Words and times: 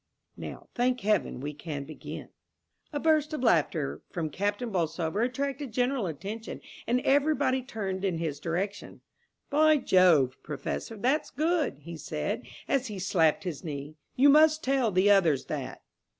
(Now, 0.35 0.67
thank 0.73 1.01
heaven, 1.01 1.39
we 1.41 1.53
can 1.53 1.83
begin.) 1.83 2.29
A 2.91 2.99
burst 2.99 3.33
of 3.33 3.43
laughter 3.43 4.01
from 4.09 4.31
Captain 4.31 4.71
Bolsover 4.71 5.21
attracted 5.21 5.71
general 5.71 6.07
attention, 6.07 6.59
and 6.87 7.01
everybody 7.01 7.61
turned 7.61 8.03
in 8.03 8.17
his 8.17 8.39
direction. 8.39 9.01
"By 9.51 9.77
Jove, 9.77 10.39
Professor, 10.41 10.97
that's 10.97 11.29
good," 11.29 11.77
he 11.81 11.97
said, 11.97 12.47
as 12.67 12.87
he 12.87 12.97
slapped 12.97 13.43
his 13.43 13.63
knee; 13.63 13.93
"you 14.15 14.29
must 14.29 14.63
tell 14.63 14.89
the 14.91 15.11
others 15.11 15.45
that." 15.45 15.83